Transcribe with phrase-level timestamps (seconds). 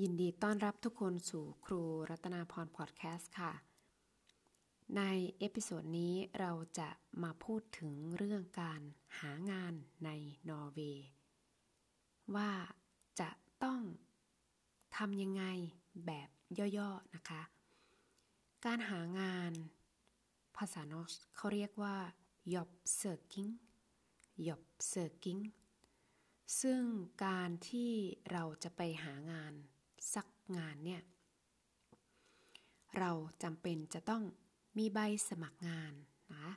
[0.00, 3.52] ยินดีต้อนรับทุกคนสู่ครูรัตนาพรพอดแคสต์ค่ะ
[4.96, 5.02] ใน
[5.38, 6.88] episode นี้เราจะ
[7.22, 8.80] มาพูดถึงเรื่องการ
[9.18, 9.74] หางาน
[10.04, 10.10] ใน
[10.48, 11.08] นอร์เวย์
[12.34, 12.52] ว่า
[13.20, 13.30] จะ
[13.62, 13.80] ต้อง
[14.96, 15.44] ทำยังไง
[16.06, 16.28] แบบ
[16.78, 17.42] ย่อๆนะคะ
[18.64, 19.52] การหางาน
[20.56, 21.96] ภาษา norsk เขาเรียกว่า
[22.52, 23.52] jobbsøking
[24.46, 25.42] jobbsøking
[26.60, 26.82] ซึ่ง
[27.24, 27.92] การที่
[28.32, 29.54] เราจะไปหางาน
[30.14, 31.02] สักงานเนี่ย
[32.98, 33.10] เรา
[33.42, 34.22] จำเป็นจะต้อง
[34.78, 35.92] มีใบสมัครงาน
[36.34, 36.48] นะ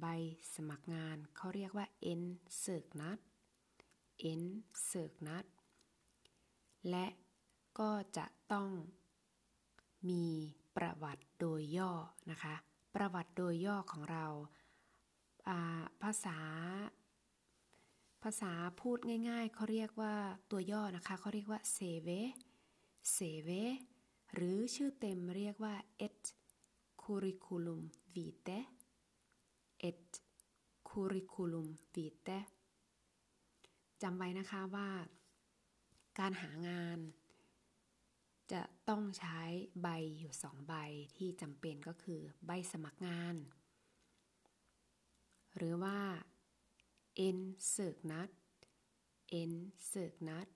[0.00, 0.06] ใบ
[0.54, 1.86] สมัครงานเขาเรียกว่า
[2.20, 2.22] N
[2.60, 3.18] เสิร์กนัด
[4.40, 4.42] N
[4.86, 5.44] เสิร์กนัด
[6.90, 7.06] และ
[7.78, 8.70] ก็จะต้อง
[10.10, 10.24] มี
[10.76, 11.92] ประวัติโดยย่อ
[12.30, 12.54] นะคะ
[12.94, 14.26] ประวัติโดยย่อของเรา
[16.02, 16.38] ภาษา
[18.22, 18.98] ภาษาพูด
[19.28, 20.14] ง่ายๆเขาเรียกว่า
[20.50, 22.08] ตัวย่อนะคะเขาเรียกว่าเซเว
[23.12, 23.50] เซเว
[24.34, 25.74] หรือชื่อเต็มเรียกว่า
[26.06, 26.20] et
[27.02, 27.82] curriculum
[28.14, 28.60] vitae
[29.88, 30.04] et
[30.88, 32.40] curriculum vitae
[34.02, 34.90] จำไว้นะคะว่า
[36.18, 36.98] การหางาน
[38.52, 39.40] จะต้องใช้
[39.82, 40.74] ใบอยู่สองใบ
[41.16, 43.36] ที่จำเป็นก็คือใบสมัครงาน
[45.56, 45.98] หรือว่า
[47.36, 47.38] n
[47.70, 48.30] เสิร์กนัด
[49.50, 49.52] n
[49.88, 50.46] เสิร์กนัด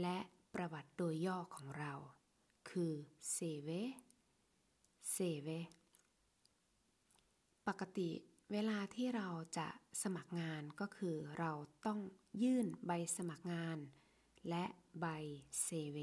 [0.00, 0.18] และ
[0.54, 1.92] ประวัติโดยย่อของเรา
[2.70, 2.92] คือ
[3.32, 5.48] CV CV
[7.68, 8.10] ปกติ
[8.52, 9.68] เวลาที่เราจะ
[10.02, 11.52] สมัครงานก็คือเรา
[11.86, 12.00] ต้อง
[12.42, 13.78] ยื่นใบสมัครงาน
[14.48, 14.64] และ
[15.00, 15.06] ใบ
[15.62, 15.98] เซเว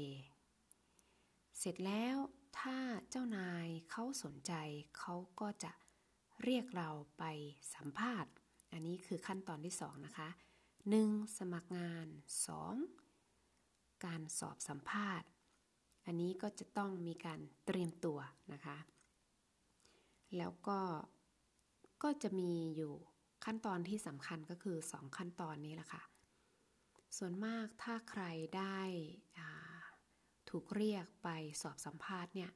[1.58, 2.16] เสร็จแล้ว
[2.58, 2.78] ถ้า
[3.10, 4.52] เจ้านายเขาสนใจ
[4.98, 5.72] เขาก็จะ
[6.42, 7.24] เรียกเราไป
[7.74, 8.32] สัมภาษณ์
[8.72, 10.28] อันนี้คือขั้นตอนที่ 2 นะคะ
[10.84, 11.38] 1.
[11.38, 12.06] สมัครงาน
[12.72, 13.03] 2.
[14.04, 15.28] การสอบสัมภาษณ์
[16.06, 18.18] อันนี้ก็จะต้องมีการเตรียมตัว
[18.52, 18.76] นะคะ
[20.36, 20.80] แล้วก็
[22.02, 22.94] ก็จะมีอยู่
[23.44, 26.02] ขั้นตอนที่สำคัญก็คือ 2 ขั้นตอนนี้แหละค่ะ
[27.16, 28.22] ส่วนมากถ้าใคร
[28.56, 28.80] ได้
[30.50, 31.28] ถูกเรียกไป
[31.62, 32.50] สอบสัมภาษณ์เนี่ย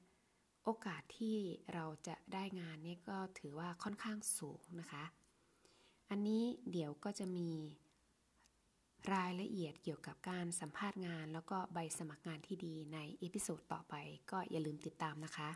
[0.64, 1.38] โอกาสที่
[1.75, 5.04] เราจะได้งานนี่ก็ถือว่าค่อนข้างสูงนะคะ
[6.10, 7.50] อันนี้เดี๋ยวก็จะมี
[9.14, 13.94] รายละเอียดเกี่ยวกับการสัมภาษณ์งาน แล้วก็ใบสมัครงานที่ดีใน episode ต่อไป
[14.31, 15.50] ก็อย่าลืมติดตามนะคะ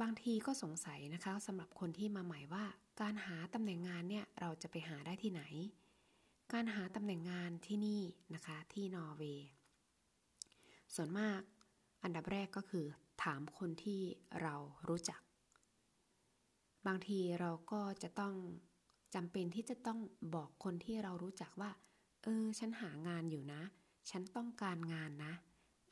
[0.00, 2.64] บางทีก็สงสัยนะคะสำหรับคนที่มาใหม่ว่า
[3.00, 5.42] การหาตำแหน่งงานเนี่ยเราจะไปหาได้ที่ไหน
[6.52, 8.02] การหาตำแหน่งงานที่นี่
[8.34, 9.48] นะคะที่นอร์เวย์
[10.94, 11.40] ส่วนมาก
[12.02, 12.86] อันดับแรกก็คือ
[13.22, 14.00] ถามคนที่
[14.42, 14.54] เรา
[14.88, 15.20] รู้จัก
[16.86, 18.34] บางทีเราก็จะต้อง
[19.14, 19.98] จำเป็นที่จะต้อง
[20.34, 21.70] บอกคนที่เรารู้จักว่า
[22.22, 23.62] เออ ฉันหางานอยู่นะ
[24.10, 25.32] ฉันต้องการงานนะ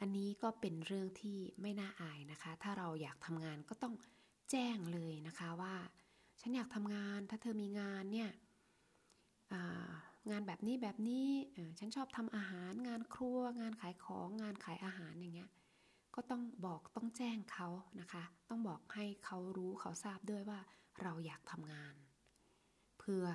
[0.00, 3.94] อันนี้ก็เป็นเรื่องที่ไม่น่าอายนะคะ ถ้าเราอยากทำงานก็ต้อง
[4.50, 5.74] แจ้งเลยนะคะว่า
[6.40, 8.30] ฉันอยากทำงาน ถ้าเธอมีงานเนี่ย
[10.30, 11.28] งานแบบนี้แบบนี้
[11.78, 15.50] ฉันชอบทำอาหารงานครัว งานขายของงานขายอาหารอย่างเงี้ย
[16.14, 17.68] ก็ต้องบอกต้องแจ้งเขา
[18.00, 20.60] นะคะ ต้องบอกให้เขารู้เขาทราบด้วยว่า
[21.02, 21.94] เราอยากทำงาน
[23.06, 23.26] ผื่อ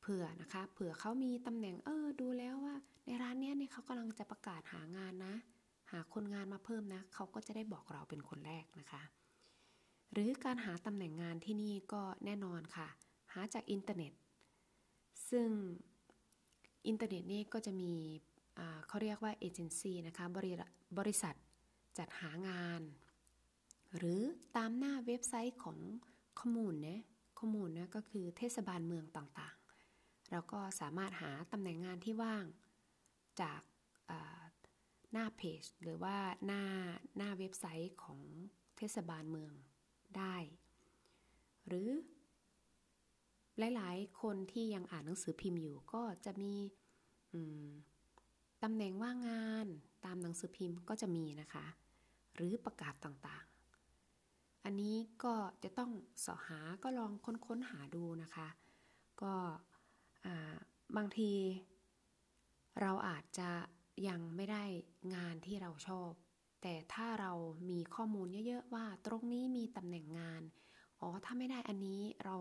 [0.00, 5.34] เผื่อนะคะ เผื่อเขามีตำแหน่งเออดูแล้วว่า ในร้านเนี้ยเนี่ยเขากำลังจะประกาศหางานนะ
[5.92, 9.02] หาคนงานมาเพิ่มนะเขาก็จะได้บอกเราเป็นคนแรกนะคะ
[10.12, 12.88] หรือการหาตำแหน่งงานที่นี่ก็แน่นอนค่ะ
[13.32, 14.12] หาจากอินเทอร์เน็ต
[15.30, 15.48] ซึ่ง
[16.86, 17.92] อินเทอร์เน็ตนี่ก็จะมี
[18.86, 20.52] เขาเรียกว่าเอเจนซี่นะคะบริ
[20.98, 21.34] บริษัท
[21.98, 22.82] จัดหางาน
[23.96, 24.20] หรือ
[24.56, 25.78] ตามหน้าเว็บไซต์ของ
[26.38, 32.44] kommune kommune ก็คือเทศบาลเมืองต่างๆ เราก็สามารถหาตำแหน่งงานที่ว่าง
[33.40, 33.60] จาก
[35.12, 36.64] หน้าเพจหรือว่าหน้า
[37.16, 38.20] หน้าเว็บไซต์ของ
[38.76, 39.54] เทศบาลเมือง
[40.16, 40.36] ได้
[41.66, 41.88] หรือ
[43.58, 46.54] หลายๆ คนที่ยังอ่านหนังสือพิมพ์อยู่ก็จะมี
[48.62, 49.66] ตำแหน่งว่างงาน
[50.04, 51.66] ตามหนังสือพิมพ์ก็จะมีนะคะ
[52.34, 53.59] หรือประกาศต่างๆ
[54.64, 55.90] อันนี้ก็จะต้อง
[56.26, 57.12] สอหาก็ลอง
[57.46, 58.48] ค้นๆหาดูนะคะ
[59.22, 59.34] ก็
[60.96, 61.32] บางที
[62.80, 63.50] เราอาจจะ
[64.08, 64.64] ยังไม่ได้
[65.14, 66.10] งานที่เราชอบ
[66.62, 67.32] แต่ถ้าเรา
[67.70, 70.42] มีข้อมูลเยอะๆว่าตรงนี้มีตำแหน่งงาน
[71.00, 72.36] อ๋อ ถ้าไม่ได้อันนี้เรา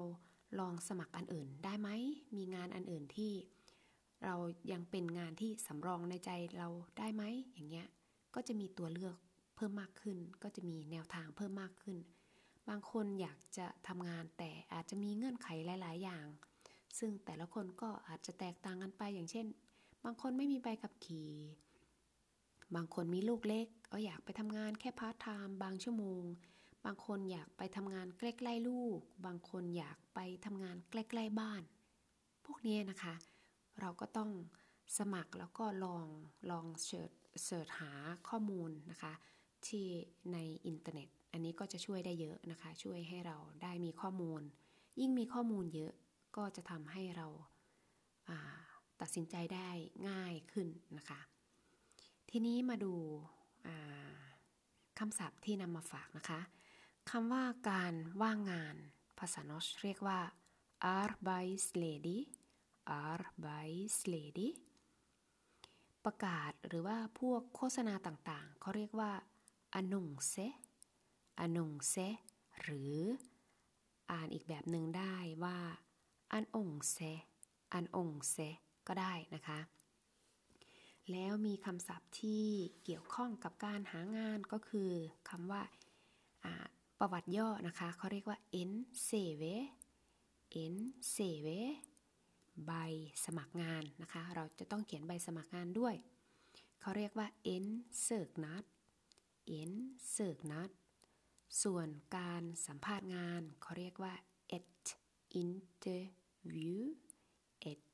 [0.60, 1.90] ลองสมัครอันอื่นได้ไหม
[2.36, 3.34] มีงานอันอื่นที่
[4.26, 4.36] เรา
[4.72, 7.24] ยังเป็นงานที่สำรองในใจเราได้ไหม
[7.54, 7.88] อย่างเงี้ย
[8.36, 9.18] ก็จะมีตัวเลือก
[9.60, 11.98] เพิ่มมากขึ้น ก็จะมีแนวทางเพิ่มมากขึ้น
[12.70, 16.26] บางคนอยากจะทำงานแต่อาจจะมีเงื่อนไขหลาย ๆ อย่าง
[17.00, 19.46] ซึ่งแต่ละคนก็อาจจะแตกต่างกันไปอย่างเช่น
[20.06, 21.30] บางคนไม่มีใบขับขี่
[22.76, 26.24] บางคนมีลูกเล็ก ก็อยากไปทำงานแค่พาร์ทไทม์บางชั่วโมง
[26.86, 31.62] บางคนอยากไปทำงานใกล้ๆลูก บางคนอยากไปทำงานใกล้ๆบ้าน
[32.46, 33.14] พวกนี้นะคะ
[33.80, 34.30] เราก็ต้อง
[34.98, 36.06] สมัครแล้วก็ลอง
[36.50, 37.12] ลอง search
[37.46, 37.92] search หา
[38.30, 39.14] ข้อมูลนะคะ
[39.68, 39.88] ที่
[40.34, 44.42] ในอินเทอร์เน็ต อันนี้ก็จะช่วยได้เยอะนะคะ ช่วยให้เราได้มีข้อมูล
[45.00, 45.94] ยิ่งมีข้อมูลเยอะ
[46.38, 47.28] ก็จะทำให้เรา
[49.02, 49.70] ตัดสินใจได้
[50.10, 50.68] ง่ายขึ้น
[50.98, 51.20] นะคะ
[52.30, 52.94] ทีนี้มาดู
[55.00, 56.40] คำศัพท์ที่นำมาฝากนะคะ
[57.10, 58.76] คำว่าการว่างงาน
[59.20, 60.20] ภาษานอชเรียกว่า
[61.00, 62.08] arbetsledig
[63.08, 64.40] arbetsledig
[66.06, 69.12] ประกาศหรือว่าพวกโฆษณาต่างๆ เขาเรียกว่า
[69.78, 70.48] annonce
[71.44, 72.08] annonce
[72.62, 72.98] หรือ
[74.12, 75.58] อ่านอีกแบบหนึ่งได้ว่า
[76.38, 77.12] annonce
[77.78, 78.50] annonce
[78.88, 79.60] ก็ได้นะคะ
[81.12, 82.46] แล้วมีคำศัพท์ที่
[82.84, 84.92] เกี่ยวข้องกับการหางานก็คือ
[85.30, 85.62] คำว่า
[87.00, 88.38] ประวัติย่อนะคะเขาเรียกว่า
[88.70, 88.72] n
[89.08, 89.44] CV
[90.74, 90.76] n
[91.14, 91.48] CV
[92.66, 92.72] ใบ
[93.26, 95.96] สมัครงานนะคะ เราจะต้องเขียนใบสมัครงานด้วย
[96.82, 97.28] เขาเรียกว่า
[97.64, 97.66] n
[98.04, 98.30] เสิร์ก
[99.52, 99.74] นัด n
[100.12, 100.70] เสิร์กนัด
[101.64, 104.14] ส่วนการสัมภาษณ์งานเขาเรียกว่า
[104.58, 104.86] et
[105.44, 106.80] interview
[107.72, 107.90] et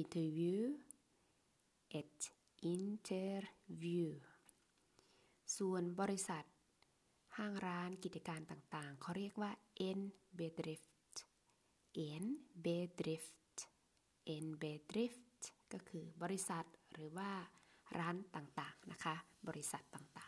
[0.00, 0.60] interview
[1.98, 2.18] et
[2.76, 4.06] interview
[5.56, 6.44] ส่วนบริษัท
[7.36, 9.52] ห้างร้านกิจการต่างๆ เขาเรียกว่า
[9.90, 10.00] en
[10.38, 11.14] bedrift
[12.10, 12.24] en
[12.64, 13.56] bedrift
[14.34, 15.40] en bedrift
[15.72, 17.30] ก็คือบริษัทหรือว่า
[17.98, 19.14] ร้านต่างๆ นะคะ
[19.48, 20.27] บริษัทต่า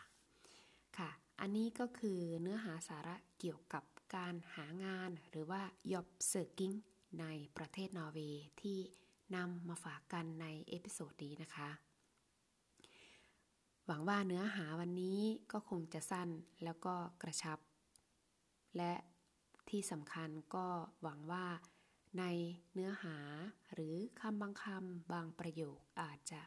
[0.97, 1.09] ค่ะ
[1.39, 3.83] อันนี้ก็คือเนื้อหาสาระเกี่ยวกับ
[4.15, 5.61] การหางานหรือว่า
[5.91, 6.75] jobbsøking
[7.19, 7.25] ใน
[7.57, 8.79] ประเทศนอร์เวย์ที่
[9.35, 11.69] นำมาฝากกันใน episode นี้นะคะ
[13.85, 15.19] หวังว่าเนื้อหาวันนี้
[15.51, 16.29] ก็คงจะสั้น
[16.63, 17.59] แล้วก็กระชับ
[18.77, 18.93] และ
[19.69, 20.67] ที่สำคัญก็
[21.01, 21.45] หวังว่า
[22.19, 22.23] ใน
[22.73, 23.17] เนื้อหา
[23.73, 26.41] หรือคำบางคำบางประโยคอาจจะ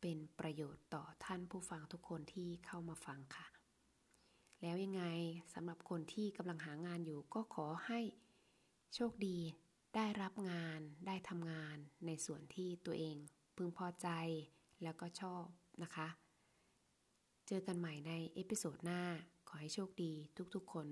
[0.00, 3.55] เป็นประโยชน์ต่อท่านผู้ฟังทุกคนที่เข้ามาฟังค่ะ
[4.62, 5.04] แล้วยังไง
[5.54, 8.00] สำหรับคนที่กำลังหางานอยู่ก็ขอให้
[8.94, 9.38] โชคดี
[9.94, 11.76] ได้รับงานได้ทำงาน
[12.06, 13.16] ในส่วนที่ตัวเอง
[13.56, 14.08] พึงพอใจ
[14.82, 15.44] แล้วก็ชอบ
[15.82, 16.08] นะคะ
[17.46, 19.02] เจอกันใหม่ใน episode หน้า
[19.48, 20.12] ขอให้โชคดี
[20.54, 20.86] ทุกๆคน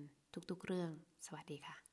[0.50, 0.90] ทุกๆเรื่อง
[1.26, 1.83] สวัสดีค่ะ